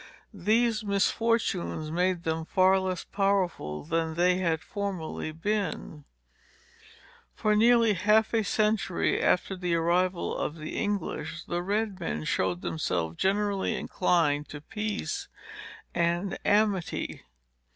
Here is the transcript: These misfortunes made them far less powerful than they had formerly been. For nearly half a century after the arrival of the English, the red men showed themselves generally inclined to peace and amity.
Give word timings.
These 0.33 0.83
misfortunes 0.83 1.91
made 1.91 2.23
them 2.23 2.43
far 2.43 2.79
less 2.79 3.03
powerful 3.03 3.83
than 3.85 4.15
they 4.15 4.37
had 4.39 4.61
formerly 4.61 5.31
been. 5.31 6.05
For 7.35 7.55
nearly 7.55 7.93
half 7.93 8.33
a 8.33 8.43
century 8.43 9.21
after 9.21 9.55
the 9.55 9.75
arrival 9.75 10.35
of 10.35 10.55
the 10.55 10.75
English, 10.75 11.43
the 11.43 11.61
red 11.61 11.99
men 11.99 12.23
showed 12.23 12.61
themselves 12.63 13.17
generally 13.17 13.75
inclined 13.75 14.49
to 14.49 14.59
peace 14.59 15.27
and 15.93 16.35
amity. 16.43 17.21